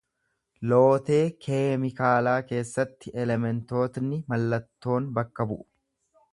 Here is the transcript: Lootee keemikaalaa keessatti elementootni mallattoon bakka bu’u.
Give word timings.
Lootee 0.69 1.19
keemikaalaa 1.47 2.33
keessatti 2.53 3.15
elementootni 3.25 4.21
mallattoon 4.35 5.15
bakka 5.19 5.51
bu’u. 5.53 5.63